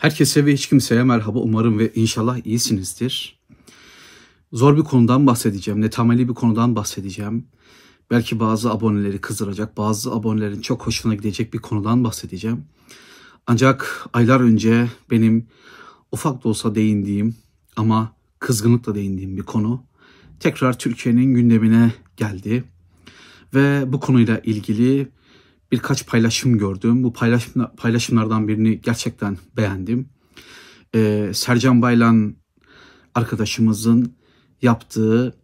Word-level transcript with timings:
Herkese 0.00 0.46
ve 0.46 0.52
hiç 0.52 0.68
kimseye 0.68 1.02
merhaba 1.02 1.38
umarım 1.38 1.78
ve 1.78 1.92
inşallah 1.94 2.46
iyisinizdir. 2.46 3.38
Zor 4.52 4.76
bir 4.76 4.82
konudan 4.82 5.26
bahsedeceğim, 5.26 5.80
netameli 5.80 6.28
bir 6.28 6.34
konudan 6.34 6.76
bahsedeceğim. 6.76 7.46
Belki 8.10 8.40
bazı 8.40 8.70
aboneleri 8.70 9.20
kızdıracak, 9.20 9.76
bazı 9.76 10.12
abonelerin 10.12 10.60
çok 10.60 10.86
hoşuna 10.86 11.14
gidecek 11.14 11.54
bir 11.54 11.58
konudan 11.58 12.04
bahsedeceğim. 12.04 12.64
Ancak 13.46 14.06
aylar 14.12 14.40
önce 14.40 14.88
benim 15.10 15.46
ufak 16.12 16.44
da 16.44 16.48
olsa 16.48 16.74
değindiğim 16.74 17.36
ama 17.76 18.12
kızgınlıkla 18.38 18.94
değindiğim 18.94 19.36
bir 19.36 19.42
konu 19.42 19.84
tekrar 20.40 20.78
Türkiye'nin 20.78 21.34
gündemine 21.34 21.92
geldi. 22.16 22.64
Ve 23.54 23.92
bu 23.92 24.00
konuyla 24.00 24.38
ilgili 24.38 25.08
birkaç 25.72 26.06
paylaşım 26.06 26.58
gördüm. 26.58 27.02
Bu 27.02 27.12
paylaşım, 27.12 27.66
paylaşımlardan 27.76 28.48
birini 28.48 28.80
gerçekten 28.80 29.38
beğendim. 29.56 30.08
Ee, 30.94 31.30
Sercan 31.34 31.82
Baylan 31.82 32.36
arkadaşımızın 33.14 34.14
yaptığı 34.62 35.34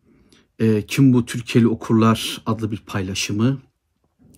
e, 0.58 0.82
Kim 0.86 1.12
Bu 1.12 1.26
Türkiye'li 1.26 1.68
Okurlar 1.68 2.42
adlı 2.46 2.70
bir 2.70 2.82
paylaşımı 2.86 3.58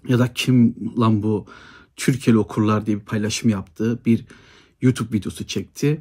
ya 0.08 0.18
da 0.18 0.32
Kim 0.32 0.74
Lan 0.98 1.22
Bu 1.22 1.46
Türkiye'li 1.96 2.38
Okurlar 2.38 2.86
diye 2.86 2.96
bir 3.00 3.04
paylaşım 3.04 3.50
yaptığı 3.50 4.04
bir 4.04 4.24
YouTube 4.80 5.16
videosu 5.16 5.46
çekti. 5.46 6.00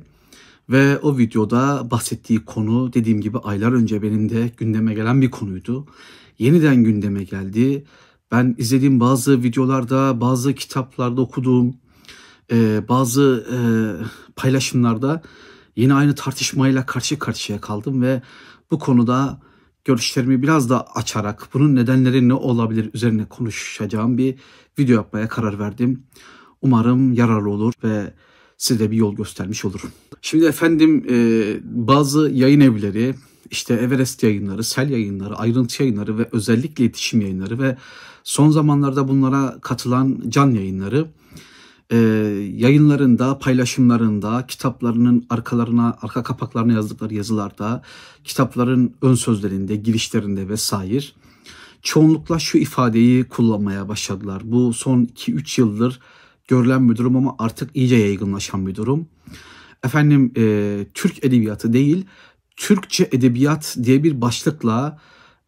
Ve 0.69 0.97
o 0.97 1.17
videoda 1.17 1.91
bahsettiği 1.91 2.45
konu 2.45 2.93
dediğim 2.93 3.21
gibi 3.21 3.37
aylar 3.37 3.71
önce 3.71 4.01
benim 4.01 4.29
de 4.29 4.51
gündeme 4.57 4.93
gelen 4.93 5.21
bir 5.21 5.31
konuydu. 5.31 5.87
Yeniden 6.39 6.83
gündeme 6.83 7.23
geldi 7.23 7.85
ben 8.31 8.55
izlediğim 8.57 8.99
bazı 8.99 9.43
videolarda, 9.43 10.21
bazı 10.21 10.53
kitaplarda 10.53 11.21
okuduğum, 11.21 11.75
e, 12.51 12.87
bazı 12.89 13.47
e, 13.51 13.57
paylaşımlarda 14.35 15.21
yine 15.75 15.93
aynı 15.93 16.15
tartışmayla 16.15 16.85
karşı 16.85 17.19
karşıya 17.19 17.61
kaldım 17.61 18.01
ve 18.01 18.21
bu 18.71 18.79
konuda 18.79 19.39
görüşlerimi 19.85 20.41
biraz 20.41 20.69
da 20.69 20.87
açarak 20.95 21.49
bunun 21.53 21.75
nedenleri 21.75 22.29
ne 22.29 22.33
olabilir 22.33 22.89
üzerine 22.93 23.25
konuşacağım 23.25 24.17
bir 24.17 24.35
video 24.79 24.95
yapmaya 24.95 25.27
karar 25.27 25.59
verdim. 25.59 26.03
Umarım 26.61 27.13
yararlı 27.13 27.49
olur 27.49 27.73
ve 27.83 28.13
size 28.57 28.91
bir 28.91 28.97
yol 28.97 29.15
göstermiş 29.15 29.65
olurum. 29.65 29.89
Şimdi 30.21 30.45
efendim 30.45 31.05
e, 31.09 31.15
bazı 31.63 32.29
yayın 32.29 32.59
evleri 32.59 33.15
işte 33.51 33.73
Everest 33.73 34.23
yayınları, 34.23 34.63
Sel 34.63 34.89
yayınları, 34.89 35.35
ayrıntı 35.35 35.83
yayınları 35.83 36.17
ve 36.17 36.29
özellikle 36.31 36.83
iletişim 36.83 37.21
yayınları 37.21 37.59
ve 37.59 37.77
son 38.23 38.49
zamanlarda 38.49 39.07
bunlara 39.07 39.57
katılan 39.61 40.23
can 40.29 40.51
yayınları 40.51 41.07
e, 41.91 41.97
yayınlarında, 42.55 43.37
paylaşımlarında, 43.39 44.45
kitaplarının 44.47 45.25
arkalarına, 45.29 45.97
arka 46.01 46.23
kapaklarına 46.23 46.73
yazdıkları 46.73 47.13
yazılarda, 47.13 47.81
kitapların 48.23 48.93
ön 49.01 49.15
sözlerinde, 49.15 49.75
girişlerinde 49.75 50.49
vesaire 50.49 51.05
çoğunlukla 51.81 52.39
şu 52.39 52.57
ifadeyi 52.57 53.23
kullanmaya 53.23 53.89
başladılar. 53.89 54.41
Bu 54.45 54.73
son 54.73 55.05
2-3 55.05 55.61
yıldır 55.61 55.99
görülen 56.47 56.89
bir 56.89 56.95
durum 56.95 57.15
ama 57.15 57.35
artık 57.39 57.75
iyice 57.75 57.95
yaygınlaşan 57.95 58.67
bir 58.67 58.75
durum. 58.75 59.07
Efendim 59.83 60.31
e, 60.37 60.85
Türk 60.93 61.25
edebiyatı 61.25 61.73
değil, 61.73 62.05
Türkçe 62.57 63.09
edebiyat 63.11 63.77
diye 63.83 64.03
bir 64.03 64.21
başlıkla 64.21 64.99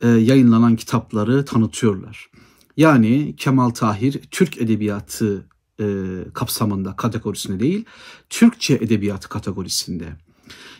e, 0.01 0.07
yayınlanan 0.07 0.75
kitapları 0.75 1.45
tanıtıyorlar. 1.45 2.29
Yani 2.77 3.35
Kemal 3.37 3.69
Tahir 3.69 4.21
Türk 4.31 4.57
edebiyatı 4.57 5.45
e, 5.79 5.85
kapsamında 6.33 6.95
kategorisinde 6.95 7.59
değil, 7.59 7.85
Türkçe 8.29 8.73
edebiyatı 8.73 9.29
kategorisinde. 9.29 10.07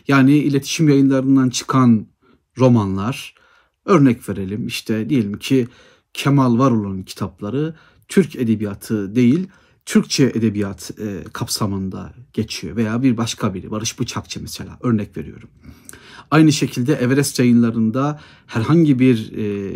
Yani 0.08 0.32
iletişim 0.32 0.88
yayınlarından 0.88 1.50
çıkan 1.50 2.06
romanlar, 2.58 3.34
örnek 3.84 4.28
verelim 4.28 4.66
işte 4.66 5.08
diyelim 5.08 5.38
ki 5.38 5.68
Kemal 6.12 6.58
Varol'un 6.58 7.02
kitapları 7.02 7.74
Türk 8.08 8.36
edebiyatı 8.36 9.14
değil, 9.14 9.48
Türkçe 9.86 10.24
edebiyat 10.24 10.90
e, 10.98 11.24
kapsamında 11.32 12.12
geçiyor 12.32 12.76
veya 12.76 13.02
bir 13.02 13.16
başka 13.16 13.54
biri 13.54 13.70
Barış 13.70 14.00
Bıçakçı 14.00 14.42
mesela 14.42 14.78
örnek 14.82 15.16
veriyorum. 15.16 15.48
Aynı 16.30 16.52
şekilde 16.52 16.94
Everest 16.94 17.38
yayınlarında 17.38 18.20
herhangi 18.46 18.98
bir 18.98 19.32
e, 19.36 19.72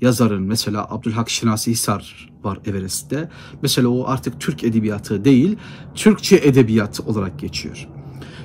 yazarın 0.00 0.42
mesela 0.42 0.86
Abdülhak 0.90 1.30
Şinasi 1.30 1.70
Hisar 1.70 2.30
var 2.42 2.58
Everest'te. 2.66 3.30
Mesela 3.62 3.88
o 3.88 4.04
artık 4.06 4.40
Türk 4.40 4.64
edebiyatı 4.64 5.24
değil 5.24 5.56
Türkçe 5.94 6.36
edebiyat 6.36 7.00
olarak 7.00 7.38
geçiyor. 7.38 7.88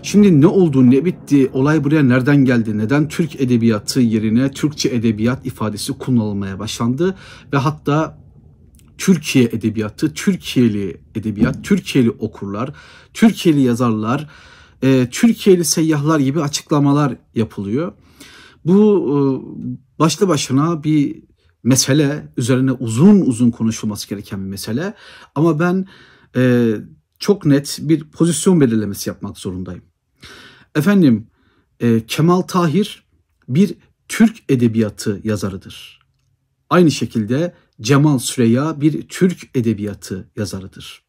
Şimdi 0.04 0.42
ne 0.42 0.48
oldu, 0.48 0.92
ne 0.92 1.06
bitti, 1.06 1.50
olay 1.54 1.84
buraya 1.84 2.04
nereden 2.04 2.46
geldi, 2.46 2.78
neden 2.78 3.08
Türk 3.08 3.42
edebiyatı 3.42 4.00
yerine 4.00 4.52
Türkçe 4.52 4.90
edebiyat 4.90 5.46
ifadesi 5.46 5.94
kullanılmaya 5.94 6.60
başlandı 6.60 7.16
ve 7.54 7.58
hatta 7.58 8.18
Türkiye 8.98 9.46
edebiyatı, 9.46 10.14
Türkiye'li 10.14 10.98
edebiyat, 11.16 11.64
Türkiye'li 11.64 12.10
okurlar, 12.10 12.70
Türkiye'li 13.14 13.62
yazarlar, 13.62 14.28
e, 14.84 15.08
Türkiye'li 15.12 15.66
seyyahlar 15.66 16.20
gibi 16.20 16.42
açıklamalar 16.42 17.16
yapılıyor. 17.36 17.94
Bu 18.66 18.80
e, 19.10 19.20
başlı 20.00 20.28
başına 20.28 20.84
bir 20.84 21.24
mesele, 21.64 22.34
üzerine 22.38 22.72
uzun 22.72 23.22
uzun 23.22 23.52
konuşulması 23.52 24.10
gereken 24.10 24.44
bir 24.44 24.50
mesele. 24.50 24.94
Ama 25.36 25.60
ben 25.60 25.88
e, 26.36 26.74
çok 27.20 27.46
net 27.46 27.78
bir 27.82 28.12
pozisyon 28.12 28.62
belirlemesi 28.62 29.10
yapmak 29.10 29.38
zorundayım. 29.38 29.84
Efendim, 30.76 31.28
e, 31.80 32.06
Kemal 32.06 32.42
Tahir 32.42 33.04
bir 33.50 33.78
Türk 34.08 34.38
edebiyatı 34.50 35.22
yazarıdır. 35.24 36.00
Aynı 36.70 36.92
şekilde 36.92 37.54
Cemal 37.82 38.20
Süreya 38.20 38.82
bir 38.82 39.08
Türk 39.08 39.50
edebiyatı 39.56 40.30
yazarıdır. 40.36 41.09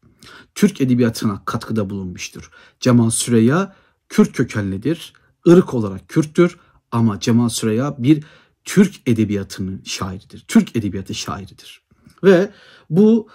Türk 0.55 0.81
edebiyatına 0.81 1.45
katkıda 1.45 1.89
bulunmuştur. 1.89 2.51
Cemal 2.79 3.09
Süreya 3.09 3.75
Kürt 4.09 4.33
kökenlidir, 4.33 5.13
ırk 5.47 5.73
olarak 5.73 6.09
Kürttür 6.09 6.57
ama 6.91 7.19
Cemal 7.19 7.49
Süreya 7.49 7.95
bir 7.97 8.23
Türk 8.63 8.95
edebiyatının 9.05 9.81
şairidir. 9.85 10.45
Türk 10.47 10.75
edebiyatı 10.75 11.15
şairidir. 11.15 11.81
Ve 12.23 12.51
bu 12.89 13.27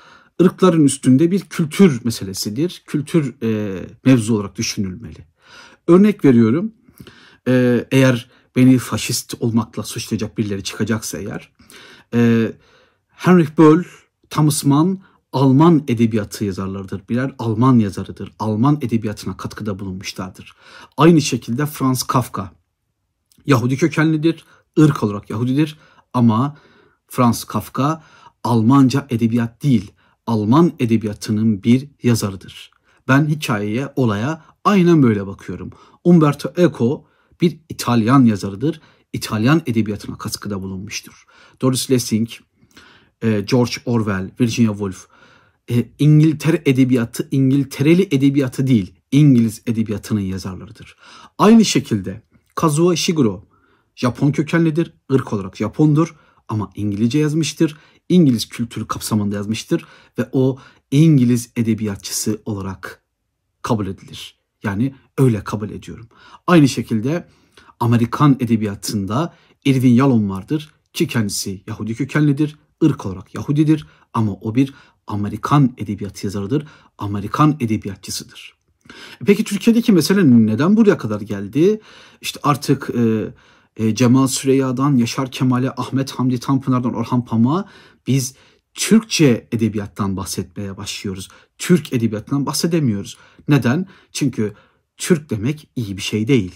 ırkların 0.43 0.85
üstünde 0.85 1.31
bir 1.31 1.41
kültür 1.41 2.01
meselesidir. 2.05 2.83
Kültür 2.87 3.35
e, 3.43 3.81
mevzu 4.05 4.35
olarak 4.35 4.57
düşünülmeli. 4.57 5.27
Örnek 5.89 6.25
veriyorum. 6.25 6.73
E, 7.49 7.87
eğer 7.91 8.31
beni 8.57 8.79
faşist 8.79 9.35
olmakla 9.41 9.83
suçlayacak 9.83 10.39
birileri 10.39 10.63
çıkacaksa 10.63 11.19
eğer 11.19 11.53
e, 12.15 12.53
Heinrich 13.09 13.59
Böll, 13.59 13.85
Thomas 14.31 14.65
Mann 14.65 15.01
Alman 15.37 15.85
edebiyatı 15.89 16.45
yazarlarıdır. 16.45 17.09
Birer 17.09 17.35
Alman 17.39 17.79
yazarıdır. 17.79 18.33
Alman 18.39 18.79
edebiyatına 18.83 19.37
katkıda 19.37 19.79
bulunmuşlardır. 19.79 20.55
Aynı 20.97 21.21
şekilde 21.21 21.67
Franz 21.67 22.03
Kafka 22.03 22.53
Yahudi 23.47 23.77
kökenlidir. 23.77 24.45
ırk 24.79 25.03
olarak 25.03 25.31
Yahudidir 25.31 25.79
ama 26.15 26.57
Franz 27.09 27.45
Kafka 27.45 28.03
Almanca 28.45 29.07
edebiyat 29.11 29.63
değil, 29.63 29.93
Alman 30.27 30.73
edebiyatının 30.79 31.63
bir 31.63 31.89
yazarıdır. 32.03 32.71
Ben 33.09 33.27
hikayeye, 33.27 33.93
olaya 33.97 34.45
aynen 34.65 35.03
böyle 35.03 35.27
bakıyorum. 35.27 35.71
Umberto 36.05 36.53
Eco 36.57 37.05
bir 37.41 37.61
İtalyan 37.69 38.25
yazarıdır. 38.25 38.81
İtalyan 39.13 39.63
edebiyatına 39.67 40.19
katkıda 40.19 40.63
bulunmuştur. 40.63 41.25
Doris 41.63 41.91
Lessing, 41.91 42.29
e, 43.23 43.41
George 43.41 43.73
Orwell, 43.85 44.31
Virginia 44.41 44.73
Woolf 44.73 45.16
e, 45.71 45.89
İngiltere 45.99 46.63
edebiyatı 46.67 47.29
İngiltereli 47.31 48.09
edebiyatı 48.11 48.67
değil, 48.67 48.95
İngiliz 49.13 49.63
edebiyatının 49.67 50.21
yazarlarıdır. 50.21 50.97
Aynı 51.39 51.65
şekilde 51.65 52.23
Kazuo 52.55 52.93
Ishiguro 52.93 53.49
Japon 53.97 54.33
kökenlidir, 54.33 54.93
ırk 55.13 55.33
olarak 55.33 55.57
Japondur 55.57 56.15
ama 56.49 56.71
İngilizce 56.75 57.19
yazmıştır. 57.19 57.77
İngiliz 58.09 58.49
kültürü 58.49 58.87
kapsamında 58.87 59.37
yazmıştır 59.37 59.85
ve 60.19 60.29
o 60.33 60.59
İngiliz 60.91 61.51
edebiyatçısı 61.57 62.43
olarak 62.45 63.03
kabul 63.63 63.87
edilir. 63.87 64.39
Yani 64.63 64.95
öyle 65.19 65.45
kabul 65.45 65.71
ediyorum. 65.71 66.09
Aynı 66.47 66.69
şekilde 66.69 67.29
Amerikan 67.81 68.37
edebiyatında 68.41 69.35
Irving 69.65 69.99
Yalom 69.99 70.31
vardır 70.31 70.75
ki 70.93 71.07
kendisi 71.07 71.63
Yahudi 71.67 71.95
kökenlidir, 71.95 72.57
ırk 72.85 73.07
olarak 73.07 73.35
Yahudidir 73.35 73.87
ama 74.15 74.33
o 74.33 74.55
bir 74.55 74.75
Amerikan 75.07 75.75
edebiyat 75.79 76.25
yazarıdır, 76.25 76.67
Amerikan 76.99 77.57
edebiyatçısıdır. 77.61 78.57
Peki 79.27 79.45
Türkiye'deki 79.45 79.93
mesele 79.93 80.47
neden 80.47 80.77
buraya 80.77 80.99
kadar 80.99 81.21
geldi? 81.21 81.81
İşte 82.21 82.41
artık 82.43 82.91
e, 82.95 83.33
e, 83.77 83.95
Cemal 83.95 84.27
Süreyya'dan 84.27 84.97
Yaşar 84.97 85.31
Kemal'e, 85.31 85.71
Ahmet 85.77 86.11
Hamdi 86.11 86.41
Tanpınar'dan 86.41 86.95
Orhan 86.95 87.25
Pamuk'a 87.25 87.69
biz 88.07 88.35
Türkçe 88.75 89.49
edebiyattan 89.53 90.17
bahsetmeye 90.17 90.77
başlıyoruz. 90.77 91.29
Türk 91.59 91.93
edebiyatından 91.93 92.47
bahsedemiyoruz. 92.47 93.17
Neden? 93.49 93.87
Çünkü 94.13 94.53
Türk 94.97 95.31
demek 95.31 95.69
iyi 95.77 95.97
bir 95.97 96.03
şey 96.03 96.29
değil. 96.29 96.55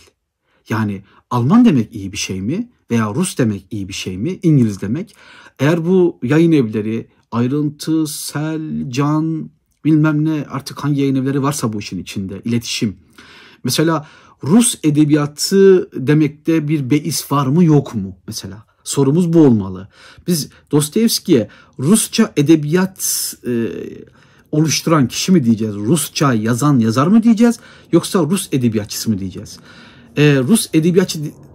Yani 0.69 1.03
Alman 1.31 1.65
demek 1.65 1.95
iyi 1.95 2.13
bir 2.13 2.17
şey 2.17 2.41
mi? 2.41 2.71
Veya 2.91 3.15
Rus 3.15 3.39
demek 3.39 3.67
iyi 3.71 3.89
bir 3.89 3.93
şey 3.93 4.19
mi? 4.19 4.39
İngiliz 4.43 4.81
demek. 4.81 5.17
Eğer 5.59 5.87
bu 5.87 6.19
yayın 6.23 6.53
evleri 6.53 7.09
ayrıntı, 7.33 8.07
sel, 8.07 8.91
can, 8.91 9.51
bilmem 9.85 10.25
ne 10.25 10.45
artık 10.51 10.85
hangi 10.85 11.01
yayın 11.01 11.15
evleri 11.15 11.43
varsa 11.43 11.73
bu 11.73 11.79
işin 11.79 11.99
içinde 11.99 12.43
iletişim. 12.45 12.97
Mesela 13.65 14.07
Rus 14.45 14.75
edebiyatı 14.85 15.91
demekte 16.07 16.69
bir 16.69 16.91
beis 16.91 17.33
var 17.33 17.47
mı 17.47 17.65
yok 17.65 17.95
mu 17.95 18.17
mesela? 18.27 18.65
Sorumuz 18.85 19.33
bu 19.33 19.41
olmalı. 19.41 19.89
Biz 20.27 20.49
Dostoyevski'ye 20.73 21.49
Rusça 21.79 22.33
edebiyat 22.37 23.35
e, 23.47 23.67
oluşturan 24.53 25.09
kişi 25.09 25.33
mi 25.33 25.45
diyeceğiz? 25.45 25.75
Rusça 25.75 26.33
yazan 26.33 26.79
yazar 26.79 27.07
mı 27.07 27.23
diyeceğiz? 27.23 27.61
Yoksa 27.93 28.19
Rus 28.19 28.49
edebiyatçısı 28.53 29.11
mı 29.11 29.19
diyeceğiz? 29.19 29.59
E, 30.17 30.39
Rus 30.39 30.69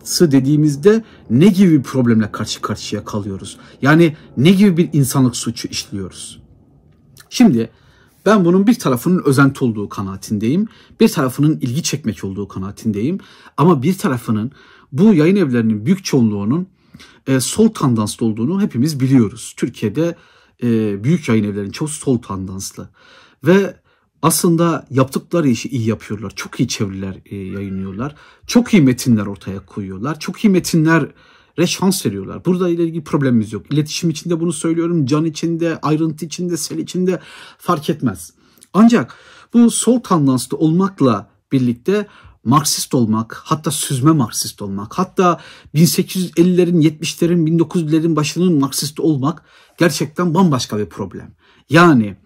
edebiyatçısı 0.06 0.31
dediğimizde 0.31 1.04
ne 1.30 1.48
gibi 1.48 1.78
bir 1.78 1.84
problemle 1.84 2.31
karşı 2.31 2.62
karşıya 2.62 3.06
kalıyoruz? 3.06 3.57
Yani 3.81 4.16
ne 4.38 4.52
gibi 4.52 4.78
bir 4.78 4.90
insanlık 4.94 5.36
suçu 5.36 5.68
işliyoruz? 5.68 6.42
Şimdi 7.30 7.69
ben 8.25 8.46
bunun 8.46 8.68
bir 8.68 8.80
tarafının 8.80 9.24
özenti 9.25 9.66
olduğu 9.66 9.90
kanaatindeyim. 9.90 10.68
Bir 11.00 11.07
tarafının 11.07 11.60
ilgi 11.62 11.84
çekmek 11.84 12.24
olduğu 12.24 12.48
kanaatindeyim. 12.48 13.19
Ama 13.57 13.84
bir 13.84 13.98
tarafının 13.98 14.52
bu 14.92 15.13
yayın 15.13 15.36
evlerinin 15.36 15.86
büyük 15.86 16.04
çoğunluğunun 16.06 16.68
e, 17.28 17.40
sol 17.40 17.69
tandanslı 17.69 18.25
olduğunu 18.25 18.62
hepimiz 18.62 19.00
biliyoruz. 19.00 19.54
Türkiye'de 19.57 20.16
e, 20.63 21.04
büyük 21.04 21.30
yayın 21.30 21.44
evlerinin 21.44 21.72
çoğu 21.72 21.88
sol 21.88 22.18
tandanslı. 22.18 22.90
Ve 23.44 23.75
aslında 24.25 24.86
yaptıkları 24.89 25.48
işi 25.50 25.69
iyi 25.69 25.88
yapıyorlar. 25.88 26.33
Çok 26.36 26.60
iyi 26.60 26.68
çeviriler 26.68 27.16
e, 27.25 27.36
yayınlıyorlar. 27.36 28.16
Çok 28.48 28.74
iyi 28.74 28.81
metinler 28.81 29.25
ortaya 29.25 29.66
koyuyorlar. 29.66 30.19
Çok 30.19 30.45
iyi 30.45 30.50
metinler 30.50 31.07
şans 31.66 32.06
veriyorlar. 32.06 32.45
Burada 32.45 32.69
ile 32.69 32.83
ilgili 32.83 33.04
problemimiz 33.04 33.54
yok. 33.54 33.74
İletişim 33.74 34.10
içinde 34.10 34.39
bunu 34.39 34.54
söylüyorum. 34.54 35.06
Can 35.06 35.25
içinde, 35.25 35.80
ayrıntı 35.81 36.25
içinde, 36.25 36.57
sel 36.57 36.77
içinde 36.77 37.19
fark 37.57 37.89
etmez. 37.89 38.33
Ancak 38.74 39.16
bu 39.54 39.72
sol 39.72 40.00
tandanslı 40.00 40.57
olmakla 40.57 41.30
birlikte 41.51 42.07
Marksist 42.44 42.94
olmak, 42.94 43.42
hatta 43.44 43.71
süzme 43.71 44.12
Marksist 44.12 44.62
olmak, 44.62 45.00
hatta 45.00 45.39
1850'lerin, 45.75 46.81
70'lerin, 46.81 47.60
1900'lerin 47.60 48.16
başının 48.16 48.60
Marksist 48.60 49.00
olmak 49.00 49.45
gerçekten 49.78 50.33
bambaşka 50.33 50.78
bir 50.78 50.86
problem. 50.86 51.36
Yani 51.69 52.18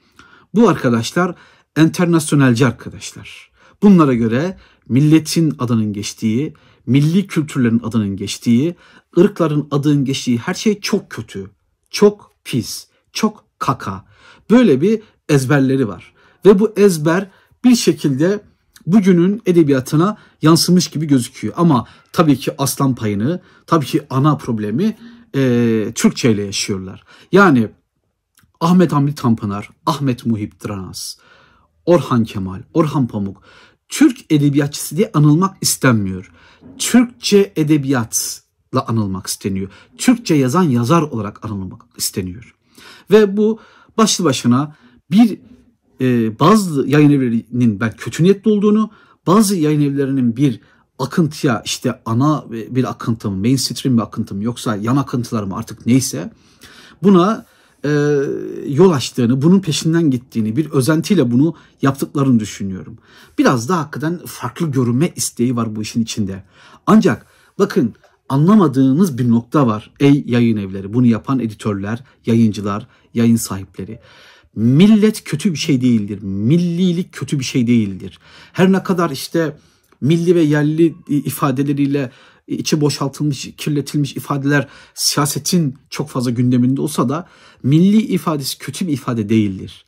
bu 0.54 0.69
arkadaşlar 0.69 1.36
enternasyonelci 1.80 2.66
arkadaşlar. 2.66 3.52
Bunlara 3.81 4.14
göre 4.14 4.58
milletin 4.90 5.56
adının 5.60 5.94
geçtiği, 5.94 6.54
milli 6.86 7.28
kültürlerin 7.28 7.81
adının 7.84 8.16
geçtiği, 8.16 8.76
ırkların 9.18 9.68
adının 9.72 10.06
geçtiği 10.06 10.38
her 10.38 10.54
şey 10.54 10.80
çok 10.80 11.10
kötü, 11.10 11.50
çok 11.90 12.31
pis, 12.44 12.88
çok 13.14 13.46
kaka. 13.60 14.06
Böyle 14.50 14.81
bir 14.81 15.02
ezberleri 15.30 15.88
var. 15.88 16.14
Ve 16.46 16.60
bu 16.60 16.74
ezber 16.78 17.30
bir 17.64 17.76
şekilde 17.76 18.42
bugünün 18.86 19.42
edebiyatına 19.46 20.18
yansımış 20.42 20.88
gibi 20.88 21.06
gözüküyor. 21.06 21.54
Ama 21.58 21.88
tabii 22.12 22.38
ki 22.38 22.52
aslan 22.58 22.96
payını, 22.96 23.42
tabii 23.68 23.86
ki 23.86 24.02
ana 24.10 24.38
problemi 24.38 24.98
e, 25.36 25.92
Türkçe 25.96 26.31
ile 26.31 26.44
yaşıyorlar. 26.44 27.04
Yani 27.31 27.70
Ahmet 28.60 28.92
Hamdi 28.92 29.16
Tanpınar, 29.16 29.70
Ahmet 29.86 30.26
Muhip 30.26 30.68
Dranas, 30.68 31.18
Orhan 31.89 32.24
Kemal, 32.24 32.62
Orhan 32.74 33.07
Pamuk 33.07 33.41
Türk 33.88 34.18
edebiyatçısı 34.30 34.97
diye 34.97 35.12
anılmak 35.13 35.57
istenmiyor. 35.62 36.31
Türkçe 36.77 37.53
edebiyatla 37.56 38.86
anılmak 38.88 39.27
isteniyor. 39.27 39.69
Türkçe 39.97 40.36
yazan 40.36 40.63
yazar 40.63 41.01
olarak 41.01 41.45
anılmak 41.45 41.81
isteniyor. 41.97 42.56
Ve 43.12 43.38
bu 43.38 43.59
başlı 43.97 44.24
başına 44.24 44.75
bir 45.12 45.39
e, 46.01 46.39
bazı 46.39 46.88
yayın 46.88 47.09
evlerinin 47.09 47.80
ben 47.80 47.95
kötü 47.97 48.24
niyetli 48.24 48.51
olduğunu, 48.51 48.92
bazı 49.27 49.56
yayın 49.56 49.81
evlerinin 49.81 50.35
bir 50.38 50.59
akıntıya 51.00 51.62
işte 51.65 52.01
ana 52.06 52.45
bir 52.50 52.89
akıntı 52.89 53.31
mı, 53.31 53.38
mainstream 53.38 53.97
bir 53.97 54.03
akıntı 54.03 54.35
mı 54.35 54.44
yoksa 54.44 54.75
yan 54.75 54.97
akıntılar 54.97 55.44
mı 55.44 55.56
artık 55.56 55.85
neyse 55.85 56.33
buna 57.03 57.45
e, 57.86 57.90
yol 58.68 58.92
açtığını, 58.92 59.42
bunun 59.42 59.60
peşinden 59.60 60.12
gittiğini, 60.12 60.56
bir 60.56 60.72
özentiyle 60.72 61.31
bunu 61.31 61.56
yaptıklarını 61.81 62.40
düşünüyorum. 62.40 62.98
Biraz 63.38 63.70
da 63.70 63.78
hakikaten 63.78 64.20
farklı 64.26 64.72
görünme 64.72 65.12
isteği 65.16 65.56
var 65.56 65.76
bu 65.76 65.81
işin 65.81 66.02
içinde. 66.04 66.44
Ancak 66.88 67.26
bakın 67.60 67.94
anlamadığınız 68.30 69.18
bir 69.18 69.30
nokta 69.30 69.68
var 69.68 69.92
ey 70.00 70.24
yayın 70.28 70.58
evleri, 70.58 70.94
bunu 70.94 71.06
yapan 71.06 71.40
editörler, 71.40 72.04
yayıncılar, 72.26 72.88
yayın 73.14 73.36
sahipleri. 73.36 74.00
Millet 74.56 75.24
kötü 75.24 75.52
bir 75.52 75.58
şey 75.58 75.81
değildir. 75.81 76.22
Millilik 76.22 77.14
kötü 77.14 77.40
bir 77.40 77.44
şey 77.44 77.68
değildir. 77.68 78.20
Her 78.54 78.72
ne 78.72 78.84
kadar 78.84 79.10
işte 79.10 79.58
milli 80.02 80.36
ve 80.36 80.42
yerli 80.42 80.96
ifadeleriyle 81.08 82.12
içi 82.50 82.81
boşaltılmış, 82.81 83.50
kirletilmiş 83.57 84.16
ifadeler 84.16 84.68
siyasetin 84.94 85.78
çok 85.90 86.10
fazla 86.10 86.31
gündeminde 86.31 86.81
olsa 86.81 87.10
da 87.10 87.28
milli 87.63 88.01
ifadesi 88.01 88.57
kötü 88.57 88.88
bir 88.88 88.94
ifade 88.94 89.30
değildir. 89.30 89.86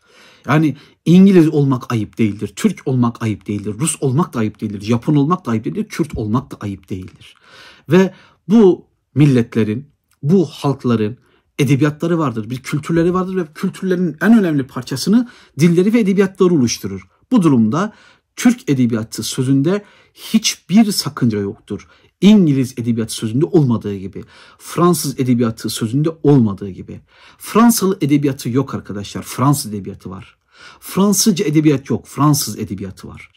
Yani 0.47 0.77
İngiliz 1.05 1.47
olmak 1.47 1.93
ayıp 1.93 2.17
değildir, 2.17 2.53
Türk 2.55 2.81
olmak 2.85 3.23
ayıp 3.23 3.47
değildir, 3.47 3.75
Rus 3.79 3.95
olmak 4.01 4.33
da 4.33 4.39
ayıp 4.39 4.61
değildir, 4.61 4.81
Japon 4.81 5.15
olmak 5.15 5.45
da 5.45 5.51
ayıp 5.51 5.65
değildir, 5.65 5.85
Kürt 5.89 6.17
olmak 6.17 6.51
da 6.51 6.57
ayıp 6.59 6.89
değildir. 6.89 7.35
Ve 7.89 8.13
bu 8.47 8.85
milletlerin, 9.15 9.89
bu 10.23 10.45
halkların 10.45 11.17
edebiyatları 11.59 12.19
vardır, 12.19 12.49
bir 12.49 12.57
kültürleri 12.57 13.13
vardır 13.13 13.35
ve 13.35 13.45
kültürlerin 13.55 14.17
en 14.21 14.39
önemli 14.39 14.67
parçasını 14.67 15.29
dilleri 15.59 15.93
ve 15.93 15.99
edebiyatları 15.99 16.53
oluşturur. 16.53 17.07
Bu 17.31 17.41
durumda 17.41 17.93
Türk 18.35 18.69
edebiyatı 18.69 19.23
sözünde 19.23 19.83
hiçbir 20.13 20.91
sakınca 20.91 21.39
yoktur. 21.39 21.87
İngiliz 22.21 22.73
edebiyatı 22.77 23.13
sözünde 23.13 23.45
olmadığı 23.45 23.95
gibi, 23.95 24.23
Fransız 24.57 25.19
edebiyatı 25.19 25.69
sözünde 25.69 26.09
olmadığı 26.23 26.69
gibi. 26.69 27.01
Fransalı 27.37 27.97
edebiyatı 28.01 28.49
yok 28.49 28.75
arkadaşlar, 28.75 29.23
Fransız 29.23 29.73
edebiyatı 29.73 30.09
var. 30.09 30.37
Fransızca 30.79 31.45
edebiyat 31.45 31.89
yok, 31.89 32.07
Fransız 32.07 32.59
edebiyatı 32.59 33.07
var. 33.07 33.31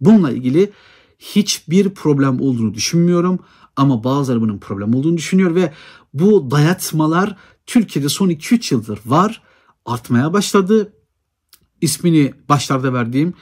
Bununla 0.00 0.30
ilgili 0.30 0.72
hiçbir 1.18 1.88
problem 1.88 2.40
olduğunu 2.40 2.74
düşünmüyorum 2.74 3.38
ama 3.76 4.04
bazıları 4.04 4.40
bunun 4.40 4.58
problem 4.58 4.94
olduğunu 4.94 5.16
düşünüyor 5.16 5.54
ve 5.54 5.72
bu 6.14 6.50
dayatmalar 6.50 7.36
Türkiye'de 7.66 8.08
son 8.08 8.28
2-3 8.28 8.74
yıldır 8.74 9.00
var, 9.04 9.42
artmaya 9.84 10.32
başladı. 10.32 10.92
İsmini 11.80 12.34
başlarda 12.48 12.92
verdiğim 12.92 13.34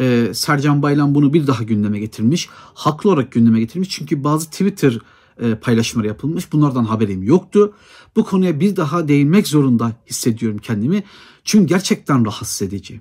e, 0.00 0.28
Sercan 0.34 0.82
Baylan 0.82 1.14
bunu 1.14 1.32
bir 1.32 1.46
daha 1.46 1.62
gündeme 1.62 1.98
getirmiş. 1.98 2.48
Haklı 2.74 3.10
olarak 3.10 3.32
gündeme 3.32 3.60
getirmiş. 3.60 3.90
Çünkü 3.90 4.24
bazı 4.24 4.50
Twitter 4.50 4.98
e, 5.40 5.54
paylaşımları 5.54 6.06
yapılmış. 6.06 6.52
Bunlardan 6.52 6.84
haberim 6.84 7.22
yoktu. 7.22 7.74
Bu 8.16 8.24
konuya 8.24 8.60
bir 8.60 8.76
daha 8.76 9.08
değinmek 9.08 9.48
zorunda 9.48 9.92
hissediyorum 10.06 10.58
kendimi. 10.58 11.04
Çünkü 11.44 11.66
gerçekten 11.66 12.26
rahatsız 12.26 12.68
edici. 12.68 13.00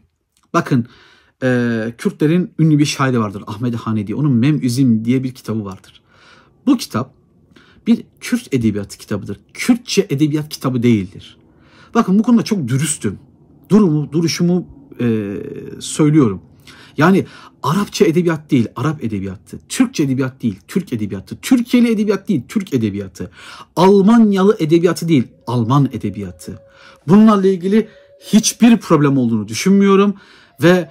Bakın 0.53 0.87
e, 1.43 1.93
Kürtlerin 1.97 2.51
ünlü 2.59 2.79
bir 2.79 2.85
şairi 2.85 3.19
vardır 3.19 3.43
Ahmet 3.47 3.75
Hanedi. 3.75 4.15
Onun 4.15 4.31
Memüzim 4.31 5.05
diye 5.05 5.23
bir 5.23 5.33
kitabı 5.33 5.65
vardır. 5.65 6.01
Bu 6.65 6.77
kitap 6.77 7.13
bir 7.87 8.03
Kürt 8.19 8.53
edebiyatı 8.53 8.97
kitabıdır. 8.97 9.39
Kürtçe 9.53 10.07
edebiyat 10.09 10.49
kitabı 10.49 10.83
değildir. 10.83 11.37
Bakın 11.95 12.19
bu 12.19 12.23
konuda 12.23 12.43
çok 12.43 12.67
dürüstüm. 12.67 13.19
Durumu, 13.69 14.11
duruşumu 14.11 14.67
e, 14.99 15.35
söylüyorum. 15.79 16.41
Yani 16.97 17.25
Arapça 17.63 18.05
edebiyat 18.05 18.51
değil, 18.51 18.67
Arap 18.75 19.03
edebiyattı. 19.03 19.59
Türkçe 19.69 20.03
edebiyat 20.03 20.43
değil, 20.43 20.59
Türk 20.67 20.93
edebiyatı. 20.93 21.37
Türkiye'li 21.41 21.91
edebiyat 21.91 22.27
değil, 22.27 22.41
Türk 22.47 22.73
edebiyatı. 22.73 23.31
Almanyalı 23.75 24.55
edebiyatı 24.59 25.07
değil, 25.07 25.27
Alman 25.47 25.89
edebiyatı. 25.93 26.59
Bunlarla 27.07 27.47
ilgili 27.47 27.87
hiçbir 28.19 28.77
problem 28.77 29.17
olduğunu 29.17 29.47
düşünmüyorum 29.47 30.13
ve 30.61 30.89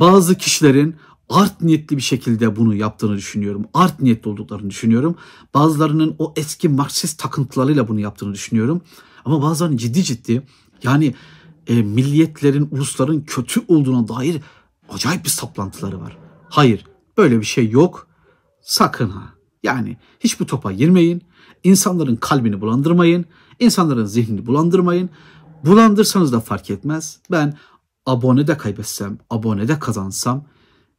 bazı 0.00 0.38
kişilerin 0.38 0.96
art 1.28 1.60
niyetli 1.60 1.96
bir 1.96 2.02
şekilde 2.02 2.56
bunu 2.56 2.74
yaptığını 2.74 3.16
düşünüyorum. 3.16 3.64
Art 3.74 4.00
niyetli 4.00 4.28
olduklarını 4.28 4.70
düşünüyorum. 4.70 5.16
Bazılarının 5.54 6.14
o 6.18 6.34
eski 6.36 6.68
Marksist 6.68 7.18
takıntılarıyla 7.18 7.88
bunu 7.88 8.00
yaptığını 8.00 8.34
düşünüyorum. 8.34 8.82
Ama 9.24 9.42
bazılarının 9.42 9.76
ciddi 9.76 10.04
ciddi 10.04 10.42
yani 10.82 11.14
e, 11.66 11.82
milliyetlerin, 11.82 12.68
ulusların 12.70 13.20
kötü 13.20 13.60
olduğuna 13.68 14.08
dair 14.08 14.40
acayip 14.90 15.24
bir 15.24 15.30
saplantıları 15.30 16.00
var. 16.00 16.18
Hayır 16.48 16.86
böyle 17.16 17.40
bir 17.40 17.44
şey 17.44 17.70
yok. 17.70 18.08
Sakın 18.60 19.10
ha. 19.10 19.34
Yani 19.62 19.96
hiç 20.20 20.40
bu 20.40 20.46
topa 20.46 20.72
girmeyin. 20.72 21.22
İnsanların 21.64 22.16
kalbini 22.16 22.60
bulandırmayın. 22.60 23.24
İnsanların 23.58 24.04
zihnini 24.04 24.46
bulandırmayın. 24.46 25.10
Bulandırsanız 25.64 26.32
da 26.32 26.40
fark 26.40 26.70
etmez. 26.70 27.20
Ben 27.30 27.56
abone 28.06 28.46
de 28.46 28.56
kaybetsem, 28.56 29.18
abone 29.30 29.68
de 29.68 29.78
kazansam 29.78 30.44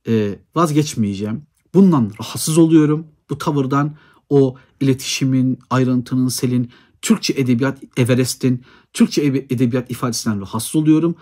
e, 0.08 0.40
vazgeçmeyeceğim. 0.56 1.44
Bundan 1.74 2.12
rahatsız 2.22 2.58
oluyorum. 2.58 3.08
Bu 3.30 3.38
tavırdan 3.38 3.96
o 4.30 4.56
iletişimin, 4.82 5.60
ayrıntının, 5.70 6.28
selin, 6.28 6.72
Türkçe 7.02 7.34
edebiyat 7.38 7.84
Everest'in, 7.98 8.64
Türkçe 8.94 9.22
edebiyat 9.24 9.92
ifadesinden 9.92 10.42
rahatsız 10.42 10.76
oluyorum. 10.76 11.16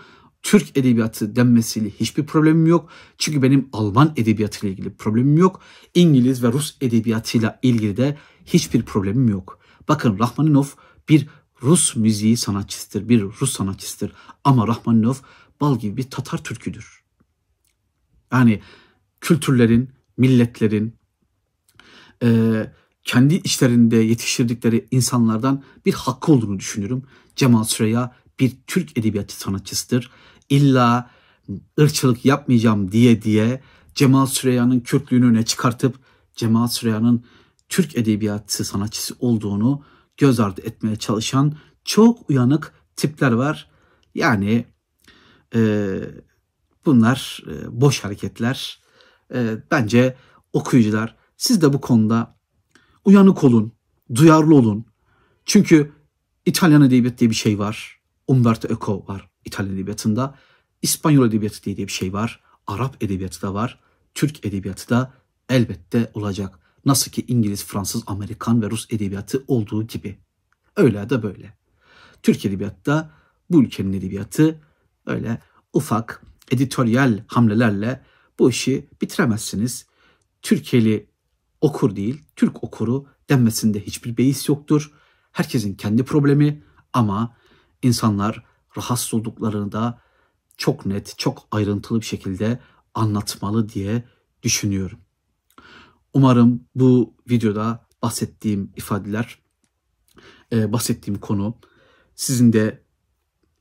Türk 0.43 0.77
edebiyatı 0.77 1.35
denmesiyle 1.35 1.89
hiçbir 1.89 2.25
problemim 2.25 2.65
yok. 2.65 2.89
Çünkü 3.17 3.41
benim 3.41 3.69
Alman 3.73 4.13
edebiyatıyla 4.17 4.73
ilgili 4.73 4.93
problemim 4.93 5.37
yok. 5.37 5.61
İngiliz 5.95 6.43
ve 6.43 6.47
Rus 6.51 6.77
edebiyatıyla 6.81 7.59
ilgili 7.61 7.97
de 7.97 8.17
hiçbir 8.45 8.83
problemim 8.83 9.29
yok. 9.29 9.59
Bakın 9.87 10.19
Rahmaninov 10.19 10.65
bir 11.09 11.27
Rus 11.63 11.95
müziği 11.95 12.37
sanatçısıdır, 12.37 13.09
bir 13.09 13.21
Rus 13.21 13.51
sanatçısıdır. 13.51 14.13
Ama 14.43 14.67
Rahmaninov 14.67 15.15
bal 15.61 15.79
gibi 15.79 15.97
bir 15.97 16.09
Tatar 16.09 16.43
türküdür. 16.43 17.03
Yani 18.31 18.61
kültürlerin, 19.21 19.89
milletlerin, 20.17 20.95
e, 22.23 22.71
kendi 23.03 23.35
içlerinde 23.35 23.97
yetiştirdikleri 23.97 24.87
insanlardan 24.91 25.63
bir 25.85 25.93
hakkı 25.93 26.31
olduğunu 26.31 26.59
düşünüyorum. 26.59 27.03
Cemal 27.35 27.63
Süreya 27.63 28.15
bir 28.39 28.57
Türk 28.67 28.97
edebiyatı 28.97 29.39
sanatçısıdır. 29.39 30.11
İlla 30.49 31.09
ırkçılık 31.79 32.25
yapmayacağım 32.25 32.91
diye 32.91 33.21
diye 33.21 33.61
Cemal 33.95 34.25
Süreyya'nın 34.25 34.79
Kürtlüğünü 34.79 35.25
öne 35.25 35.45
çıkartıp 35.45 35.95
Cemal 36.35 36.67
Süreyya'nın 36.67 37.25
Türk 37.69 37.97
edebiyatı 37.97 38.65
sanatçısı 38.65 39.15
olduğunu 39.19 39.83
göz 40.17 40.39
ardı 40.39 40.61
etmeye 40.61 40.95
çalışan 40.95 41.55
çok 41.85 42.29
uyanık 42.29 42.73
tipler 42.95 43.31
var. 43.31 43.69
Yani 44.15 44.65
e, 45.55 45.89
bunlar 46.85 47.43
e, 47.47 47.81
boş 47.81 47.99
hareketler. 47.99 48.81
E, 49.33 49.57
bence 49.71 50.15
okuyucular 50.53 51.15
siz 51.37 51.61
de 51.61 51.73
bu 51.73 51.81
konuda 51.81 52.37
uyanık 53.05 53.43
olun, 53.43 53.71
duyarlı 54.15 54.55
olun. 54.55 54.85
Çünkü 55.45 55.91
İtalyan 56.45 56.81
edebiyat 56.81 57.19
diye 57.19 57.29
bir 57.29 57.35
şey 57.35 57.59
var. 57.59 57.98
Umberto 58.29 58.67
Eco 58.67 59.05
var 59.07 59.29
İtalyan 59.45 59.75
edebiyatında. 59.75 60.35
İspanyol 60.81 61.27
edebiyatı 61.27 61.63
diye 61.63 61.77
bir 61.77 61.87
şey 61.87 62.13
var. 62.13 62.43
Arap 62.67 63.03
edebiyatı 63.03 63.41
da 63.41 63.53
var. 63.53 63.79
Türk 64.13 64.45
edebiyatı 64.45 64.89
da 64.89 65.13
elbette 65.49 66.11
olacak. 66.13 66.59
Nasıl 66.85 67.11
ki 67.11 67.25
İngiliz, 67.27 67.65
Fransız, 67.65 68.03
Amerikan 68.07 68.61
ve 68.61 68.69
Rus 68.69 68.87
edebiyatı 68.89 69.43
olduğu 69.47 69.87
gibi. 69.87 70.19
Öyle 70.75 71.09
de 71.09 71.23
böyle. 71.23 71.57
Türk 72.23 72.45
edebiyatta 72.45 73.11
bu 73.49 73.63
ülkenin 73.63 73.93
edebiyatı 73.93 74.61
öyle 75.05 75.41
ufak 75.73 76.23
editoryal 76.51 77.23
hamlelerle 77.27 78.03
bu 78.39 78.49
işi 78.49 78.89
bitiremezsiniz. 79.01 79.85
Türkiye'li 80.41 81.09
okur 81.61 81.95
değil, 81.95 82.21
Türk 82.35 82.63
okuru 82.63 83.07
denmesinde 83.29 83.85
hiçbir 83.85 84.17
beis 84.17 84.49
yoktur. 84.49 84.91
Herkesin 85.31 85.75
kendi 85.75 86.03
problemi 86.03 86.63
ama 86.93 87.39
insanlar 87.81 88.43
rahatsız 88.77 89.13
olduklarını 89.13 89.71
da 89.71 90.01
çok 90.57 90.85
net, 90.85 91.13
çok 91.17 91.47
ayrıntılı 91.51 92.01
bir 92.01 92.05
şekilde 92.05 92.59
anlatmalı 92.93 93.69
diye 93.69 94.03
düşünüyorum. 94.43 94.99
Umarım 96.13 96.63
bu 96.75 97.13
videoda 97.29 97.85
bahsettiğim 98.01 98.71
ifadeler, 98.75 99.39
e, 100.51 100.73
bahsettiğim 100.73 101.19
konu 101.19 101.57
sizin 102.15 102.53
de 102.53 102.83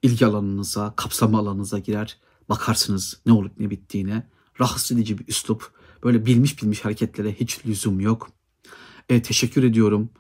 ilgi 0.03 0.27
alanınıza, 0.27 0.95
kapsama 0.97 1.39
alanınıza 1.39 1.79
girer. 1.79 2.19
Bakarsınız 2.49 3.21
ne 3.27 3.33
olup 3.33 3.61
ne 3.61 3.71
bittiğine. 3.71 4.27
Rahatsız 4.61 4.97
edici 4.97 5.19
bir 5.19 5.29
üslup. 5.29 5.73
Böyle 6.05 6.27
bilmiş 6.27 6.63
bilmiş 6.63 6.85
hareketlere 6.85 7.33
hiç 7.33 7.67
lüzum 7.67 8.01
yok. 8.01 8.31
E, 9.09 9.23
teşekkür 9.23 9.65
ediyorum. 9.65 10.11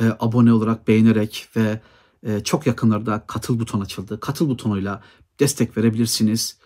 E, 0.00 0.04
abone 0.20 0.52
olarak, 0.52 0.88
beğenerek 0.88 1.48
ve 1.56 1.80
e, 2.26 2.44
çok 2.44 2.66
yakınlarda 2.66 3.24
katıl 3.26 3.60
buton 3.60 3.80
açıldı. 3.80 4.20
Katıl 4.20 4.48
butonuyla 4.48 5.02
destek 5.40 5.76
verebilirsiniz. 5.76 6.58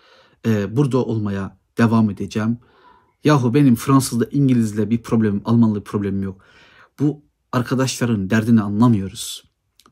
E, 0.47 0.77
burada 0.77 0.99
olmaya 0.99 1.59
devam 1.79 2.11
edeceğim. 2.11 2.59
Yahu 3.25 3.55
benim 3.55 3.75
Fransızla, 3.75 4.25
İngilizle 4.31 4.91
bir 4.91 5.03
problemim, 5.03 5.43
Almanla 5.45 5.77
bir 5.77 5.85
problemim 5.85 6.23
yok. 6.23 6.45
Bu 7.01 7.25
arkadaşların 7.53 8.31
derdini 8.31 8.63
anlamıyoruz. 8.63 9.45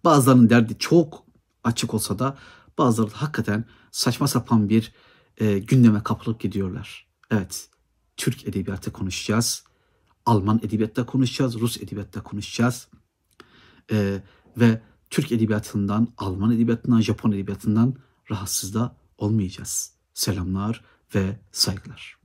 Bazılarının 0.04 0.50
derdi 0.50 0.78
çok 0.78 1.24
açık 1.64 1.94
olsa 1.94 2.18
da 2.18 2.38
bazıları 2.78 3.10
da 3.10 3.22
hakikaten 3.22 3.64
saçma 3.90 4.28
sapan 4.28 4.68
bir 4.68 4.92
e, 5.38 5.58
gündeme 5.58 6.02
kapılıp 6.02 6.40
gidiyorlar. 6.40 7.08
Evet, 7.30 7.68
Türk 8.16 8.48
edebiyatı 8.48 8.92
konuşacağız. 8.92 9.64
Alman 10.26 10.60
edebiyatta 10.62 11.06
konuşacağız, 11.06 11.60
Rus 11.60 11.76
edebiyatta 11.76 12.22
konuşacağız. 12.22 12.88
E, 13.92 14.22
ve 14.56 14.80
Türk 15.10 15.32
edebiyatından, 15.32 16.08
Alman 16.18 16.52
edebiyatından, 16.52 17.00
Japon 17.00 17.32
edebiyatından 17.32 17.94
rahatsız 18.30 18.74
da 18.74 18.96
olmayacağız. 19.18 19.92
Selamlar 20.14 20.84
ve 21.14 21.38
saygılar. 21.52 22.17